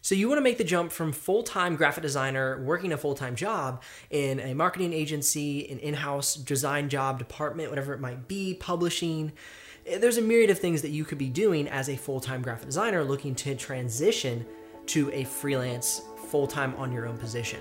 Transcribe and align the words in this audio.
So 0.00 0.14
you 0.14 0.28
want 0.28 0.38
to 0.38 0.42
make 0.42 0.58
the 0.58 0.64
jump 0.64 0.92
from 0.92 1.12
full-time 1.12 1.74
graphic 1.74 2.02
designer 2.02 2.62
working 2.62 2.92
a 2.92 2.96
full-time 2.96 3.34
job 3.34 3.82
in 4.10 4.38
a 4.38 4.54
marketing 4.54 4.92
agency, 4.92 5.68
an 5.70 5.78
in-house 5.80 6.36
design 6.36 6.88
job 6.88 7.18
department, 7.18 7.70
whatever 7.70 7.92
it 7.92 8.00
might 8.00 8.28
be, 8.28 8.54
publishing. 8.54 9.32
Eh, 9.86 9.98
there's 9.98 10.16
a 10.16 10.22
myriad 10.22 10.50
of 10.50 10.58
things 10.58 10.82
that 10.82 10.90
you 10.90 11.04
could 11.04 11.18
be 11.18 11.28
doing 11.28 11.66
as 11.66 11.88
a 11.88 11.96
full-time 11.96 12.42
graphic 12.42 12.66
designer 12.66 13.02
looking 13.02 13.34
to 13.34 13.56
transition 13.56 14.46
to 14.86 15.10
a 15.12 15.24
freelance 15.24 16.02
full-time 16.28 16.74
on 16.76 16.92
your 16.92 17.06
own 17.06 17.18
position. 17.18 17.60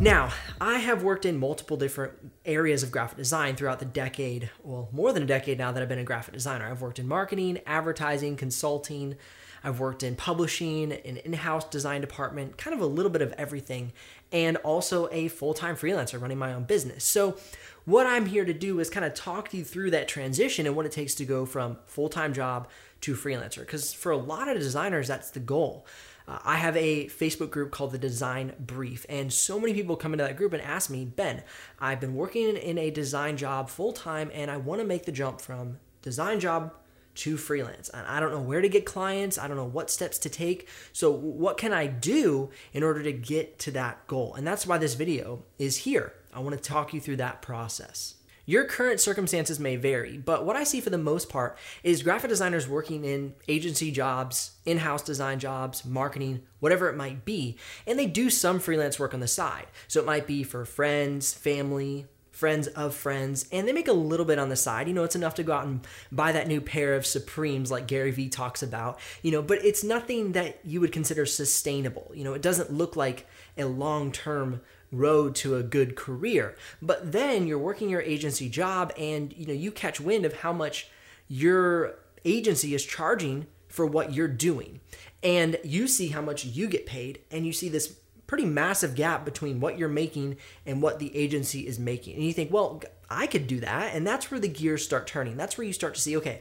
Now, 0.00 0.32
I 0.58 0.78
have 0.78 1.02
worked 1.02 1.26
in 1.26 1.38
multiple 1.38 1.76
different 1.76 2.14
areas 2.46 2.82
of 2.82 2.90
graphic 2.90 3.18
design 3.18 3.54
throughout 3.54 3.80
the 3.80 3.84
decade, 3.84 4.48
well, 4.62 4.88
more 4.92 5.12
than 5.12 5.24
a 5.24 5.26
decade 5.26 5.58
now 5.58 5.72
that 5.72 5.82
I've 5.82 5.90
been 5.90 5.98
a 5.98 6.04
graphic 6.04 6.32
designer. 6.32 6.70
I've 6.70 6.80
worked 6.80 6.98
in 6.98 7.06
marketing, 7.06 7.60
advertising, 7.66 8.36
consulting. 8.36 9.16
I've 9.62 9.78
worked 9.78 10.02
in 10.02 10.16
publishing, 10.16 10.92
an 10.92 11.18
in 11.18 11.34
house 11.34 11.66
design 11.68 12.00
department, 12.00 12.56
kind 12.56 12.74
of 12.74 12.80
a 12.80 12.86
little 12.86 13.10
bit 13.10 13.20
of 13.20 13.34
everything, 13.34 13.92
and 14.32 14.56
also 14.58 15.06
a 15.12 15.28
full 15.28 15.52
time 15.52 15.76
freelancer 15.76 16.18
running 16.18 16.38
my 16.38 16.54
own 16.54 16.64
business. 16.64 17.04
So, 17.04 17.36
what 17.84 18.06
I'm 18.06 18.24
here 18.24 18.46
to 18.46 18.54
do 18.54 18.80
is 18.80 18.88
kind 18.88 19.04
of 19.04 19.12
talk 19.12 19.52
you 19.52 19.64
through 19.64 19.90
that 19.90 20.08
transition 20.08 20.66
and 20.66 20.74
what 20.74 20.86
it 20.86 20.92
takes 20.92 21.14
to 21.16 21.26
go 21.26 21.44
from 21.44 21.76
full 21.84 22.08
time 22.08 22.32
job 22.32 22.68
to 23.02 23.14
freelancer. 23.14 23.60
Because 23.60 23.92
for 23.92 24.12
a 24.12 24.16
lot 24.16 24.48
of 24.48 24.58
designers, 24.58 25.08
that's 25.08 25.30
the 25.30 25.40
goal. 25.40 25.86
Uh, 26.28 26.38
I 26.44 26.56
have 26.56 26.76
a 26.76 27.06
Facebook 27.06 27.50
group 27.50 27.70
called 27.70 27.92
the 27.92 27.98
Design 27.98 28.52
Brief, 28.58 29.04
and 29.08 29.32
so 29.32 29.58
many 29.58 29.74
people 29.74 29.96
come 29.96 30.12
into 30.12 30.24
that 30.24 30.36
group 30.36 30.52
and 30.52 30.62
ask 30.62 30.88
me, 30.88 31.04
Ben, 31.04 31.42
I've 31.80 32.00
been 32.00 32.14
working 32.14 32.56
in 32.56 32.78
a 32.78 32.90
design 32.90 33.36
job 33.36 33.68
full 33.68 33.92
time 33.92 34.30
and 34.32 34.50
I 34.50 34.56
want 34.56 34.80
to 34.80 34.86
make 34.86 35.06
the 35.06 35.12
jump 35.12 35.40
from 35.40 35.78
design 36.02 36.38
job 36.38 36.72
to 37.16 37.36
freelance. 37.36 37.88
And 37.88 38.06
I 38.06 38.20
don't 38.20 38.30
know 38.30 38.40
where 38.40 38.60
to 38.60 38.68
get 38.68 38.86
clients, 38.86 39.38
I 39.38 39.48
don't 39.48 39.56
know 39.56 39.64
what 39.64 39.90
steps 39.90 40.18
to 40.18 40.28
take. 40.28 40.68
So, 40.92 41.10
what 41.10 41.56
can 41.56 41.72
I 41.72 41.86
do 41.86 42.50
in 42.72 42.82
order 42.82 43.02
to 43.02 43.12
get 43.12 43.58
to 43.60 43.70
that 43.72 44.06
goal? 44.06 44.34
And 44.34 44.46
that's 44.46 44.66
why 44.66 44.78
this 44.78 44.94
video 44.94 45.42
is 45.58 45.78
here. 45.78 46.14
I 46.32 46.38
want 46.40 46.56
to 46.56 46.62
talk 46.62 46.94
you 46.94 47.00
through 47.00 47.16
that 47.16 47.42
process. 47.42 48.14
Your 48.46 48.64
current 48.64 49.00
circumstances 49.00 49.60
may 49.60 49.76
vary, 49.76 50.18
but 50.18 50.44
what 50.44 50.56
I 50.56 50.64
see 50.64 50.80
for 50.80 50.90
the 50.90 50.98
most 50.98 51.28
part 51.28 51.56
is 51.82 52.02
graphic 52.02 52.30
designers 52.30 52.68
working 52.68 53.04
in 53.04 53.34
agency 53.48 53.90
jobs, 53.90 54.52
in 54.64 54.78
house 54.78 55.02
design 55.02 55.38
jobs, 55.38 55.84
marketing, 55.84 56.42
whatever 56.58 56.88
it 56.88 56.96
might 56.96 57.24
be, 57.24 57.56
and 57.86 57.98
they 57.98 58.06
do 58.06 58.30
some 58.30 58.58
freelance 58.58 58.98
work 58.98 59.14
on 59.14 59.20
the 59.20 59.28
side. 59.28 59.66
So 59.88 60.00
it 60.00 60.06
might 60.06 60.26
be 60.26 60.42
for 60.42 60.64
friends, 60.64 61.32
family, 61.32 62.06
friends 62.40 62.68
of 62.68 62.94
friends, 62.94 63.46
and 63.52 63.68
they 63.68 63.72
make 63.72 63.86
a 63.86 63.92
little 63.92 64.24
bit 64.24 64.38
on 64.38 64.48
the 64.48 64.56
side. 64.56 64.88
You 64.88 64.94
know, 64.94 65.04
it's 65.04 65.14
enough 65.14 65.34
to 65.34 65.42
go 65.42 65.52
out 65.52 65.66
and 65.66 65.86
buy 66.10 66.32
that 66.32 66.48
new 66.48 66.62
pair 66.62 66.94
of 66.94 67.04
Supremes 67.04 67.70
like 67.70 67.86
Gary 67.86 68.10
Vee 68.12 68.30
talks 68.30 68.62
about, 68.62 68.98
you 69.22 69.30
know, 69.30 69.42
but 69.42 69.62
it's 69.62 69.84
nothing 69.84 70.32
that 70.32 70.58
you 70.64 70.80
would 70.80 70.90
consider 70.90 71.26
sustainable. 71.26 72.10
You 72.14 72.24
know, 72.24 72.32
it 72.32 72.40
doesn't 72.40 72.72
look 72.72 72.96
like 72.96 73.26
a 73.58 73.66
long 73.66 74.10
term 74.10 74.62
road 74.92 75.34
to 75.36 75.56
a 75.56 75.62
good 75.62 75.96
career. 75.96 76.56
But 76.82 77.12
then 77.12 77.46
you're 77.46 77.58
working 77.58 77.88
your 77.88 78.02
agency 78.02 78.48
job 78.48 78.92
and 78.98 79.32
you 79.32 79.46
know 79.46 79.52
you 79.52 79.70
catch 79.70 80.00
wind 80.00 80.24
of 80.24 80.34
how 80.40 80.52
much 80.52 80.88
your 81.28 81.96
agency 82.24 82.74
is 82.74 82.84
charging 82.84 83.46
for 83.68 83.86
what 83.86 84.12
you're 84.12 84.28
doing. 84.28 84.80
And 85.22 85.58
you 85.62 85.86
see 85.86 86.08
how 86.08 86.22
much 86.22 86.44
you 86.44 86.66
get 86.66 86.86
paid 86.86 87.20
and 87.30 87.46
you 87.46 87.52
see 87.52 87.68
this 87.68 87.96
pretty 88.26 88.44
massive 88.44 88.94
gap 88.94 89.24
between 89.24 89.60
what 89.60 89.76
you're 89.76 89.88
making 89.88 90.36
and 90.64 90.80
what 90.80 90.98
the 90.98 91.16
agency 91.16 91.66
is 91.66 91.78
making. 91.78 92.14
And 92.14 92.24
you 92.24 92.32
think, 92.32 92.52
well, 92.52 92.80
I 93.08 93.26
could 93.26 93.48
do 93.48 93.58
that. 93.60 93.94
And 93.94 94.06
that's 94.06 94.30
where 94.30 94.38
the 94.38 94.48
gears 94.48 94.84
start 94.84 95.08
turning. 95.08 95.36
That's 95.36 95.58
where 95.58 95.66
you 95.66 95.72
start 95.72 95.94
to 95.96 96.00
see, 96.00 96.16
okay, 96.16 96.40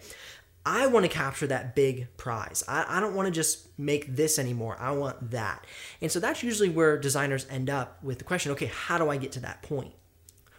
I 0.72 0.86
want 0.86 1.04
to 1.04 1.10
capture 1.10 1.48
that 1.48 1.76
big 1.76 2.16
prize. 2.16 2.64
I, 2.68 2.86
I 2.88 3.00
don't 3.00 3.16
want 3.16 3.26
to 3.26 3.32
just 3.32 3.68
make 3.80 4.16
this 4.16 4.38
anymore. 4.38 4.78
I 4.80 4.92
want 4.92 5.32
that. 5.32 5.66
And 6.00 6.12
so 6.12 6.20
that's 6.20 6.44
usually 6.44 6.70
where 6.70 6.96
designers 6.96 7.48
end 7.50 7.72
up 7.72 8.04
with 8.04 8.20
the 8.20 8.24
question 8.24 8.52
okay, 8.52 8.68
how 8.68 9.00
do 9.00 9.10
I 9.10 9.18
get 9.18 9.32
to 9.32 9.40
that 9.40 9.64
point? 9.64 9.94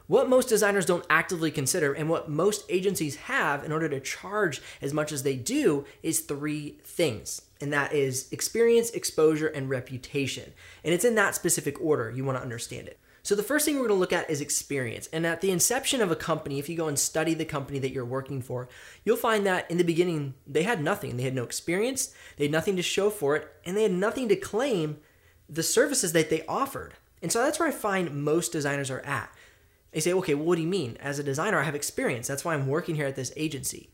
What 0.09 0.29
most 0.29 0.49
designers 0.49 0.85
don't 0.85 1.07
actively 1.09 1.53
consider 1.53 1.93
and 1.93 2.09
what 2.09 2.29
most 2.29 2.65
agencies 2.69 3.15
have 3.15 3.63
in 3.63 3.71
order 3.71 3.89
to 3.89 4.01
charge 4.01 4.61
as 4.83 4.93
much 4.93 5.13
as 5.13 5.23
they 5.23 5.37
do 5.37 5.85
is 6.03 6.19
three 6.19 6.81
things. 6.83 7.43
And 7.61 7.73
that 7.73 7.93
is 7.93 8.27
experience, 8.33 8.91
exposure, 8.91 9.47
and 9.47 9.71
reputation. 9.71 10.53
And 10.83 10.93
it's 10.93 11.05
in 11.05 11.15
that 11.15 11.37
specific 11.37 11.81
order 11.81 12.11
you 12.11 12.25
want 12.25 12.37
to 12.37 12.43
understand 12.43 12.89
it. 12.89 12.99
So 13.23 13.35
the 13.35 13.43
first 13.43 13.65
thing 13.65 13.75
we're 13.75 13.89
going 13.89 13.91
to 13.91 14.01
look 14.01 14.13
at 14.13 14.31
is 14.31 14.41
experience. 14.41 15.09
And 15.13 15.27
at 15.27 15.41
the 15.41 15.51
inception 15.51 16.01
of 16.01 16.11
a 16.11 16.17
company, 16.17 16.59
if 16.59 16.69
you 16.69 16.77
go 16.77 16.89
and 16.89 16.99
study 16.99 17.35
the 17.35 17.45
company 17.45 17.79
that 17.79 17.93
you're 17.93 18.05
working 18.05 18.41
for, 18.41 18.69
you'll 19.05 19.17
find 19.17 19.47
that 19.47 19.71
in 19.71 19.79
the 19.79 19.85
beginning 19.85 20.35
they 20.47 20.63
had 20.63 20.83
nothing. 20.83 21.17
They 21.17 21.25
had 21.25 21.35
no 21.35 21.45
experience, 21.45 22.15
they 22.37 22.45
had 22.45 22.53
nothing 22.53 22.77
to 22.77 22.83
show 22.83 23.11
for 23.11 23.37
it, 23.37 23.49
and 23.65 23.77
they 23.77 23.83
had 23.83 23.93
nothing 23.93 24.29
to 24.29 24.37
claim 24.37 24.99
the 25.49 25.63
services 25.63 26.13
that 26.13 26.31
they 26.31 26.47
offered. 26.47 26.95
And 27.23 27.31
so 27.31 27.43
that's 27.43 27.59
where 27.59 27.69
I 27.69 27.73
find 27.73 28.25
most 28.25 28.53
designers 28.53 28.91
are 28.91 29.01
at. 29.01 29.35
They 29.93 30.01
say, 30.01 30.13
"Okay, 30.13 30.35
well, 30.35 30.47
what 30.47 30.57
do 30.57 30.63
you 30.63 30.69
mean? 30.69 30.97
As 31.01 31.19
a 31.19 31.25
designer, 31.25 31.59
I 31.59 31.65
have 31.65 31.75
experience. 31.75 32.29
That's 32.29 32.45
why 32.45 32.55
I'm 32.55 32.69
working 32.69 32.95
here 32.95 33.07
at 33.07 33.17
this 33.17 33.33
agency." 33.37 33.91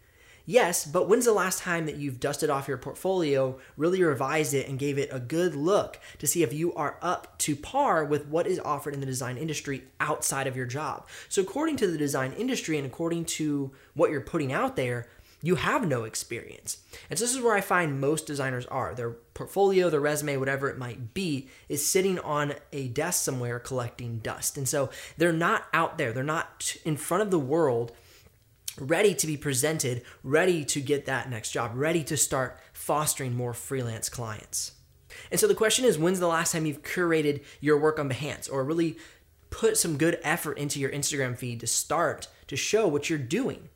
Yes, 0.49 0.85
but 0.85 1.09
when's 1.09 1.25
the 1.25 1.33
last 1.33 1.59
time 1.59 1.87
that 1.87 1.97
you've 1.97 2.21
dusted 2.21 2.51
off 2.51 2.69
your 2.69 2.79
portfolio, 2.79 3.59
really 3.77 4.03
revised 4.03 4.55
it, 4.55 4.69
and 4.69 4.79
gave 4.79 4.97
it 4.97 5.09
a 5.11 5.19
good 5.19 5.57
look 5.57 5.99
to 6.19 6.27
see 6.29 6.45
if 6.45 6.53
you 6.53 6.73
are 6.75 6.99
up 7.03 7.37
to 7.39 7.57
par 7.57 8.05
with 8.05 8.29
what 8.29 8.47
is 8.47 8.61
offered 8.61 8.95
in 8.95 9.01
the 9.01 9.07
design 9.07 9.37
industry 9.37 9.83
outside 9.99 10.47
of 10.47 10.57
your 10.57 10.65
job? 10.67 11.09
So, 11.29 11.43
according 11.43 11.77
to 11.79 11.89
the 11.89 11.99
design 11.99 12.33
industry 12.33 12.79
and 12.79 12.87
according 12.87 13.25
to 13.25 13.73
what 13.95 14.13
you're 14.13 14.21
putting 14.21 14.53
out 14.53 14.77
there, 14.77 15.09
you 15.43 15.57
have 15.57 15.87
no 15.87 16.05
experience. 16.05 16.79
And 17.11 17.19
so, 17.19 17.25
this 17.25 17.35
is 17.35 17.43
where 17.43 17.57
I 17.57 17.61
find 17.61 18.01
most 18.01 18.25
designers 18.25 18.67
are. 18.67 18.95
Their 18.95 19.11
portfolio, 19.11 19.91
their 19.91 19.99
resume, 19.99 20.37
whatever 20.37 20.69
it 20.69 20.79
might 20.79 21.13
be, 21.13 21.49
is 21.69 21.85
sitting 21.85 22.21
on 22.21 22.55
a 22.73 22.87
desk 22.87 23.25
somewhere 23.25 23.59
collecting 23.59 24.19
dust. 24.19 24.57
And 24.57 24.69
so, 24.69 24.91
they're 25.19 25.33
not 25.33 25.65
out 25.73 25.99
there, 25.99 26.13
they're 26.13 26.23
not 26.23 26.77
in 26.85 26.97
front 26.97 27.25
of 27.25 27.33
the 27.33 27.39
world 27.41 27.91
ready 28.79 29.15
to 29.15 29.27
be 29.27 29.37
presented, 29.37 30.03
ready 30.23 30.65
to 30.65 30.81
get 30.81 31.07
that 31.07 31.31
next 31.31 31.51
job, 31.51 31.73
ready 31.75 32.05
to 32.05 32.17
start 32.17 32.59
fostering 32.73 33.35
more 33.35 33.55
freelance 33.55 34.09
clients. 34.09 34.73
And 35.31 35.41
so 35.41 35.47
the 35.47 35.55
question 35.55 35.85
is 35.85 35.99
when's 35.99 36.21
the 36.21 36.27
last 36.27 36.53
time 36.53 36.67
you've 36.67 36.83
curated 36.83 37.43
your 37.61 37.79
work 37.79 37.99
on 37.99 38.11
Behance 38.11 38.53
or 38.53 38.65
really 38.65 38.99
put 39.51 39.77
some 39.77 39.97
good 39.97 40.19
effort 40.23 40.59
into 40.59 40.79
your 40.79 40.91
Instagram 40.91 41.37
feed 41.37 41.61
to 41.61 41.67
start 41.67 42.29
to 42.49 42.57
show 42.57 42.87
what 42.87 43.09
you're 43.09 43.19
doing? 43.19 43.69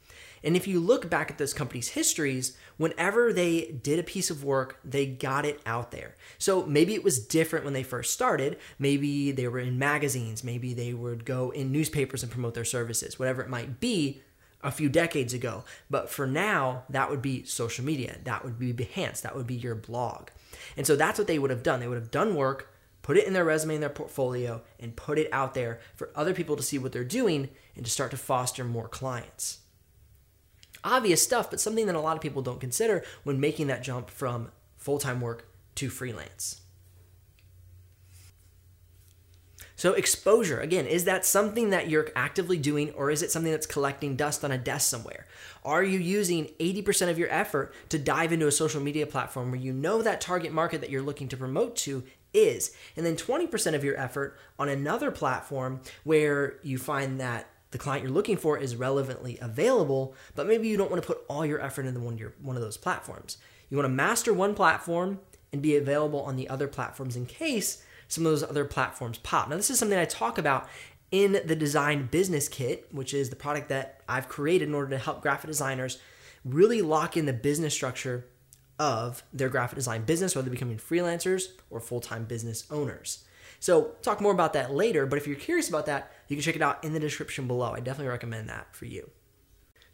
And 0.43 0.57
if 0.57 0.67
you 0.67 0.81
look 0.81 1.11
back 1.11 1.31
at 1.31 1.37
those 1.37 1.53
companies' 1.53 1.91
histories, 1.91 2.57
whenever 2.79 3.31
they 3.31 3.79
did 3.83 3.99
a 3.99 4.03
piece 4.03 4.31
of 4.31 4.43
work, 4.43 4.79
they 4.83 5.05
got 5.05 5.45
it 5.45 5.61
out 5.67 5.91
there. 5.91 6.17
So 6.39 6.65
maybe 6.65 6.95
it 6.95 7.05
was 7.05 7.27
different 7.27 7.65
when 7.65 7.75
they 7.75 7.83
first 7.83 8.15
started. 8.15 8.59
Maybe 8.79 9.33
they 9.33 9.49
were 9.49 9.59
in 9.59 9.79
magazines. 9.79 10.43
Maybe 10.43 10.73
they 10.73 10.95
would 10.95 11.27
go 11.27 11.51
in 11.51 11.73
newspapers 11.73 12.23
and 12.23 12.33
promote 12.33 12.55
their 12.55 12.65
services, 12.65 13.19
whatever 13.19 13.43
it 13.43 13.51
might 13.51 13.81
be 13.81 14.23
a 14.63 14.71
few 14.71 14.89
decades 14.89 15.33
ago. 15.33 15.65
But 15.89 16.11
for 16.11 16.27
now, 16.27 16.85
that 16.91 17.11
would 17.11 17.23
be 17.23 17.45
social 17.45 17.85
media. 17.85 18.17
That 18.25 18.45
would 18.45 18.59
be 18.59 18.73
Behance. 18.73 19.23
That 19.23 19.37
would 19.37 19.47
be 19.47 19.55
your 19.55 19.75
blog. 19.75 20.29
And 20.77 20.87
so 20.87 20.97
that's 20.97 21.19
what 21.19 21.29
they 21.29 21.39
would 21.39 21.51
have 21.51 21.63
done. 21.63 21.81
They 21.81 21.89
would 21.89 21.99
have 21.99 22.11
done 22.11 22.35
work, 22.35 22.73
put 23.03 23.17
it 23.17 23.27
in 23.27 23.33
their 23.33 23.45
resume, 23.45 23.77
in 23.77 23.81
their 23.81 23.89
portfolio, 23.91 24.63
and 24.79 24.97
put 24.97 25.19
it 25.19 25.29
out 25.33 25.55
there 25.55 25.81
for 25.95 26.11
other 26.15 26.35
people 26.35 26.57
to 26.57 26.63
see 26.63 26.79
what 26.79 26.93
they're 26.93 27.05
doing 27.05 27.49
and 27.77 27.85
to 27.85 27.91
start 27.91 28.11
to 28.11 28.17
foster 28.17 28.65
more 28.65 28.89
clients. 28.89 29.61
Obvious 30.83 31.23
stuff, 31.23 31.51
but 31.51 31.61
something 31.61 31.87
that 31.87 31.95
a 31.95 32.01
lot 32.01 32.17
of 32.17 32.23
people 32.23 32.43
don't 32.43 32.61
consider 32.61 33.05
when 33.23 33.41
making 33.41 33.67
that 33.67 33.83
jump 33.83 34.11
from 34.11 34.51
full 34.77 34.99
time 34.99 35.21
work 35.21 35.49
to 35.75 35.91
freelance. 35.91 36.63
So, 39.81 39.95
exposure, 39.95 40.61
again, 40.61 40.85
is 40.85 41.05
that 41.05 41.25
something 41.25 41.71
that 41.71 41.89
you're 41.89 42.11
actively 42.15 42.59
doing 42.59 42.91
or 42.91 43.11
is 43.11 43.23
it 43.23 43.31
something 43.31 43.51
that's 43.51 43.67
collecting 43.67 44.15
dust 44.15 44.45
on 44.45 44.53
a 44.53 44.59
desk 44.59 44.91
somewhere? 44.91 45.27
Are 45.65 45.83
you 45.83 45.99
using 45.99 46.49
80% 46.61 47.09
of 47.09 47.19
your 47.19 47.31
effort 47.31 47.73
to 47.89 47.99
dive 47.99 48.31
into 48.31 48.47
a 48.47 48.53
social 48.53 48.83
media 48.83 49.07
platform 49.07 49.51
where 49.51 49.59
you 49.59 49.73
know 49.73 50.03
that 50.03 50.21
target 50.21 50.53
market 50.53 50.83
that 50.83 50.91
you're 50.91 51.01
looking 51.01 51.29
to 51.29 51.37
promote 51.39 51.77
to 51.77 52.03
is? 52.35 52.77
And 52.95 53.07
then 53.07 53.17
20% 53.17 53.75
of 53.75 53.83
your 53.83 53.99
effort 53.99 54.37
on 54.59 54.69
another 54.69 55.11
platform 55.11 55.81
where 56.05 56.59
you 56.63 56.77
find 56.77 57.19
that 57.19 57.49
the 57.71 57.79
client 57.79 58.05
you're 58.05 58.13
looking 58.13 58.37
for 58.37 58.59
is 58.59 58.77
relevantly 58.77 59.39
available, 59.41 60.15
but 60.35 60.47
maybe 60.47 60.69
you 60.69 60.77
don't 60.77 60.91
want 60.91 61.03
to 61.03 61.07
put 61.07 61.25
all 61.27 61.47
your 61.47 61.63
effort 61.63 61.87
into 61.87 62.01
one, 62.01 62.19
your, 62.19 62.35
one 62.43 62.55
of 62.55 62.61
those 62.61 62.77
platforms. 62.77 63.39
You 63.71 63.79
want 63.79 63.87
to 63.87 63.95
master 63.95 64.35
one 64.35 64.55
platform 64.55 65.21
and 65.55 65.63
be 65.63 65.75
available 65.75 66.21
on 66.21 66.37
the 66.37 66.51
other 66.51 66.69
platforms 66.69 67.17
in 67.17 67.25
case 67.25 67.83
some 68.11 68.27
of 68.27 68.33
those 68.33 68.43
other 68.43 68.65
platforms 68.65 69.19
pop. 69.19 69.49
Now, 69.49 69.57
this 69.57 69.71
is 69.71 69.79
something 69.79 69.99
I 69.99 70.05
talk 70.05 70.37
about 70.37 70.69
in 71.11 71.41
the 71.45 71.57
Design 71.57 72.09
Business 72.11 72.49
Kit, 72.49 72.89
which 72.93 73.15
is 73.15 73.31
the 73.31 73.37
product 73.37 73.69
that 73.69 74.03
I've 74.09 74.29
created 74.29 74.69
in 74.69 74.75
order 74.75 74.91
to 74.91 74.99
help 74.99 75.23
graphic 75.23 75.49
designers 75.49 75.99
really 76.45 76.83
lock 76.83 77.17
in 77.17 77.27
the 77.27 77.33
business 77.33 77.73
structure 77.73 78.27
of 78.79 79.23
their 79.33 79.49
graphic 79.49 79.77
design 79.77 80.05
business, 80.05 80.35
whether 80.35 80.51
becoming 80.51 80.79
freelancers 80.79 81.49
or 81.71 81.81
full 81.81 82.01
time 82.01 82.25
business 82.25 82.67
owners. 82.71 83.25
So, 83.61 83.93
talk 84.03 84.21
more 84.21 84.33
about 84.33 84.55
that 84.55 84.73
later, 84.73 85.07
but 85.07 85.19
if 85.19 85.27
you're 85.27 85.37
curious 85.37 85.69
about 85.69 85.87
that, 85.87 86.13
you 86.29 86.37
can 86.37 86.43
check 86.43 86.57
it 86.57 86.63
out 86.63 86.83
in 86.83 86.93
the 86.93 87.01
description 87.01 87.47
below. 87.47 87.73
I 87.73 87.81
definitely 87.81 88.09
recommend 88.09 88.49
that 88.49 88.75
for 88.75 88.87
you. 88.87 89.11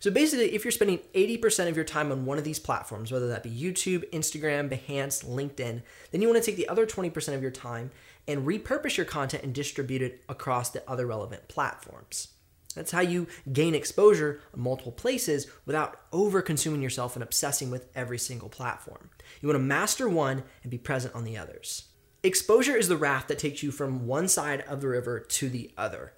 So 0.07 0.13
basically, 0.13 0.55
if 0.55 0.65
you're 0.65 0.71
spending 0.71 1.01
80% 1.15 1.69
of 1.69 1.75
your 1.75 1.85
time 1.85 2.13
on 2.13 2.27
one 2.27 2.39
of 2.39 2.45
these 2.45 2.61
platforms, 2.61 3.11
whether 3.11 3.27
that 3.27 3.43
be 3.43 3.51
YouTube, 3.51 4.09
Instagram, 4.13 4.71
Behance, 4.71 5.25
LinkedIn, 5.25 5.83
then 6.13 6.23
you 6.23 6.29
want 6.29 6.41
to 6.41 6.49
take 6.49 6.57
the 6.57 6.69
other 6.69 6.87
20% 6.87 7.35
of 7.35 7.43
your 7.43 7.51
time 7.51 7.91
and 8.29 8.47
repurpose 8.47 8.97
your 8.97 9.05
content 9.05 9.43
and 9.43 9.53
distribute 9.53 10.03
it 10.03 10.23
across 10.29 10.71
the 10.71 10.89
other 10.89 11.09
relevant 11.09 11.49
platforms. 11.49 12.29
That's 12.77 12.93
how 12.93 13.01
you 13.01 13.27
gain 13.53 13.75
exposure 13.75 14.43
on 14.55 14.61
multiple 14.61 14.93
places 14.93 15.49
without 15.65 16.03
over 16.13 16.41
consuming 16.41 16.83
yourself 16.83 17.17
and 17.17 17.23
obsessing 17.25 17.73
with 17.73 17.89
every 17.97 18.19
single 18.19 18.49
platform. 18.49 19.11
You 19.41 19.49
want 19.49 19.59
to 19.59 19.65
master 19.65 20.09
one 20.09 20.45
and 20.63 20.71
be 20.71 20.79
present 20.79 21.17
on 21.17 21.25
the 21.25 21.37
others. 21.37 21.87
Exposure 22.23 22.77
is 22.77 22.87
the 22.87 22.97
raft 22.97 23.27
that 23.27 23.41
takes 23.41 23.61
you 23.65 23.73
from 23.73 24.07
one 24.07 24.29
side 24.29 24.61
of 24.69 24.81
the 24.81 24.89
river 24.89 25.19
to 25.19 25.49
the 25.49 25.73
other. 25.77 26.13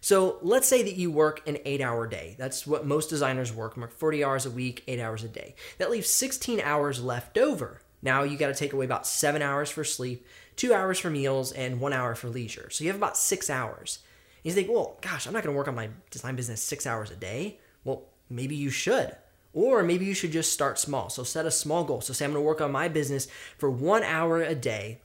So 0.00 0.38
let's 0.42 0.66
say 0.66 0.82
that 0.82 0.96
you 0.96 1.10
work 1.10 1.46
an 1.46 1.58
eight 1.64 1.80
hour 1.80 2.06
day. 2.06 2.34
That's 2.38 2.66
what 2.66 2.86
most 2.86 3.10
designers 3.10 3.52
work, 3.52 3.76
work 3.76 3.92
40 3.92 4.24
hours 4.24 4.46
a 4.46 4.50
week, 4.50 4.82
eight 4.86 5.00
hours 5.00 5.24
a 5.24 5.28
day. 5.28 5.54
That 5.78 5.90
leaves 5.90 6.08
16 6.08 6.60
hours 6.60 7.02
left 7.02 7.36
over. 7.36 7.80
Now 8.02 8.22
you 8.22 8.38
got 8.38 8.48
to 8.48 8.54
take 8.54 8.72
away 8.72 8.86
about 8.86 9.06
seven 9.06 9.42
hours 9.42 9.70
for 9.70 9.84
sleep, 9.84 10.26
two 10.56 10.72
hours 10.72 10.98
for 10.98 11.10
meals, 11.10 11.52
and 11.52 11.80
one 11.80 11.92
hour 11.92 12.14
for 12.14 12.28
leisure. 12.28 12.70
So 12.70 12.82
you 12.82 12.88
have 12.88 12.96
about 12.96 13.16
six 13.16 13.50
hours. 13.50 13.98
And 14.42 14.46
you 14.46 14.52
think, 14.52 14.70
well, 14.70 14.96
gosh, 15.02 15.26
I'm 15.26 15.34
not 15.34 15.42
going 15.42 15.52
to 15.52 15.58
work 15.58 15.68
on 15.68 15.74
my 15.74 15.90
design 16.10 16.34
business 16.34 16.62
six 16.62 16.86
hours 16.86 17.10
a 17.10 17.16
day. 17.16 17.58
Well, 17.84 18.04
maybe 18.30 18.56
you 18.56 18.70
should. 18.70 19.14
Or 19.52 19.82
maybe 19.82 20.06
you 20.06 20.14
should 20.14 20.32
just 20.32 20.52
start 20.52 20.78
small. 20.78 21.10
So 21.10 21.24
set 21.24 21.44
a 21.44 21.50
small 21.50 21.84
goal. 21.84 22.00
So 22.00 22.12
say 22.12 22.24
I'm 22.24 22.32
going 22.32 22.42
to 22.42 22.46
work 22.46 22.60
on 22.60 22.72
my 22.72 22.88
business 22.88 23.26
for 23.58 23.70
one 23.70 24.02
hour 24.02 24.40
a 24.40 24.54
day 24.54 25.00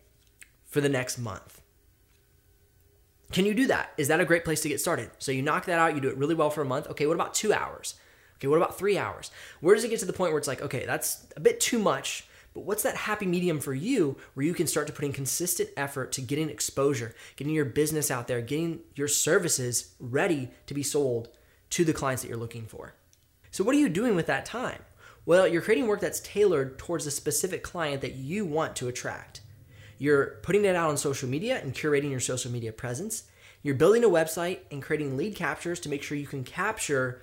for 0.66 0.80
the 0.80 0.90
next 0.90 1.18
month. 1.18 1.62
Can 3.32 3.46
you 3.46 3.54
do 3.54 3.68
that? 3.68 3.92
Is 3.98 4.08
that 4.08 4.20
a 4.20 4.26
great 4.26 4.46
place 4.46 4.62
to 4.62 4.70
get 4.70 4.80
started? 4.80 5.10
So 5.18 5.32
you 5.32 5.42
knock 5.42 5.66
that 5.66 5.80
out, 5.80 5.96
you 5.96 6.02
do 6.02 6.10
it 6.10 6.18
really 6.18 6.36
well 6.36 6.50
for 6.50 6.62
a 6.62 6.66
month. 6.66 6.88
Okay, 6.92 7.08
what 7.08 7.16
about 7.16 7.34
two 7.34 7.54
hours? 7.54 7.96
Okay, 8.38 8.48
what 8.48 8.58
about 8.58 8.78
three 8.78 8.98
hours? 8.98 9.32
Where 9.62 9.76
does 9.76 9.84
it 9.84 9.90
get 9.90 10.00
to 10.00 10.06
the 10.06 10.14
point 10.14 10.32
where 10.32 10.40
it's 10.40 10.48
like, 10.48 10.62
okay, 10.62 10.86
that's 10.86 11.26
a 11.36 11.40
bit 11.40 11.60
too 11.60 11.80
much, 11.80 12.28
but 12.54 12.62
what's 12.62 12.84
that 12.84 12.96
happy 12.96 13.26
medium 13.26 13.60
for 13.60 13.74
you 13.74 14.18
where 14.34 14.46
you 14.46 14.54
can 14.54 14.68
start 14.68 14.88
to 14.88 14.94
put 14.94 15.06
in 15.06 15.12
consistent 15.12 15.70
effort 15.76 16.12
to 16.14 16.22
getting 16.22 16.50
exposure, 16.50 17.14
getting 17.36 17.54
your 17.54 17.66
business 17.66 18.10
out 18.10 18.28
there, 18.28 18.42
getting 18.42 18.80
your 18.96 19.08
services 19.08 19.96
ready 20.00 20.50
to 20.68 20.74
be 20.74 20.84
sold 20.84 21.30
to 21.72 21.84
the 21.84 21.94
clients 21.94 22.22
that 22.22 22.30
you're 22.30 22.38
looking 22.38 22.66
for? 22.66 22.94
So, 23.52 23.64
what 23.64 23.76
are 23.76 23.80
you 23.80 23.90
doing 23.90 24.16
with 24.16 24.28
that 24.28 24.46
time? 24.46 24.84
Well, 25.26 25.48
you're 25.48 25.62
creating 25.62 25.88
work 25.88 26.02
that's 26.02 26.20
tailored 26.20 26.78
towards 26.78 27.06
a 27.06 27.12
specific 27.12 27.64
client 27.64 28.02
that 28.02 28.16
you 28.16 28.46
want 28.46 28.76
to 28.78 28.88
attract. 28.88 29.42
You're 29.98 30.40
putting 30.42 30.66
it 30.66 30.76
out 30.76 30.90
on 30.90 30.98
social 30.98 31.30
media 31.30 31.60
and 31.62 31.74
curating 31.74 32.12
your 32.12 32.20
social 32.20 32.52
media 32.52 32.72
presence. 32.72 33.24
You're 33.64 33.76
building 33.76 34.04
a 34.04 34.10
website 34.10 34.60
and 34.72 34.82
creating 34.82 35.18
lead 35.18 35.36
captures 35.36 35.80
to 35.82 35.90
make 35.90 36.04
sure 36.04 36.18
you 36.18 36.28
can 36.28 36.44
capture 36.44 37.22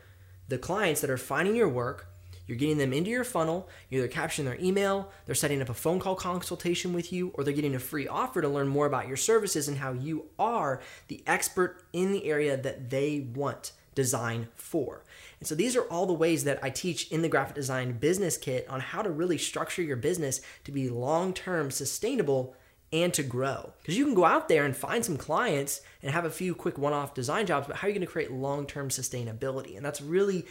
the 0.48 0.58
clients 0.58 1.00
that 1.00 1.10
are 1.10 1.18
finding 1.18 1.54
your 1.54 1.68
work. 1.68 2.08
You're 2.46 2.58
getting 2.58 2.78
them 2.78 2.92
into 2.92 3.10
your 3.10 3.24
funnel. 3.24 3.68
You're 3.88 4.04
either 4.04 4.12
capturing 4.12 4.46
their 4.46 4.60
email, 4.60 5.10
they're 5.24 5.34
setting 5.34 5.62
up 5.62 5.68
a 5.68 5.74
phone 5.74 6.00
call 6.00 6.16
consultation 6.16 6.92
with 6.92 7.12
you, 7.12 7.30
or 7.34 7.44
they're 7.44 7.54
getting 7.54 7.74
a 7.74 7.78
free 7.78 8.08
offer 8.08 8.42
to 8.42 8.48
learn 8.48 8.68
more 8.68 8.86
about 8.86 9.06
your 9.06 9.16
services 9.16 9.68
and 9.68 9.78
how 9.78 9.92
you 9.92 10.26
are 10.38 10.80
the 11.08 11.22
expert 11.26 11.84
in 11.92 12.12
the 12.12 12.24
area 12.26 12.56
that 12.56 12.90
they 12.90 13.20
want 13.20 13.72
design 13.94 14.48
for. 14.56 15.04
And 15.38 15.46
so 15.46 15.54
these 15.54 15.76
are 15.76 15.82
all 15.84 16.06
the 16.06 16.12
ways 16.12 16.44
that 16.44 16.58
I 16.62 16.70
teach 16.70 17.10
in 17.10 17.22
the 17.22 17.28
graphic 17.28 17.54
design 17.54 17.92
business 17.92 18.36
kit 18.36 18.66
on 18.68 18.80
how 18.80 19.02
to 19.02 19.10
really 19.10 19.38
structure 19.38 19.82
your 19.82 19.96
business 19.96 20.40
to 20.64 20.72
be 20.72 20.88
long 20.88 21.32
term 21.32 21.70
sustainable 21.70 22.56
and 22.92 23.12
to 23.14 23.22
grow. 23.22 23.72
Because 23.80 23.96
you 23.96 24.04
can 24.04 24.14
go 24.14 24.24
out 24.24 24.48
there 24.48 24.64
and 24.64 24.76
find 24.76 25.04
some 25.04 25.16
clients 25.16 25.80
and 26.02 26.12
have 26.12 26.24
a 26.24 26.30
few 26.30 26.54
quick 26.54 26.78
one 26.78 26.92
off 26.92 27.14
design 27.14 27.46
jobs, 27.46 27.66
but 27.66 27.76
how 27.76 27.86
are 27.86 27.90
you 27.90 27.94
going 27.94 28.06
to 28.06 28.12
create 28.12 28.30
long 28.30 28.66
term 28.66 28.88
sustainability? 28.88 29.76
And 29.76 29.84
that's 29.84 30.00
really 30.00 30.44